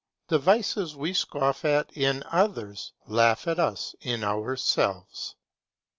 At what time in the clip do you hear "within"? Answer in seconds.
4.03-4.23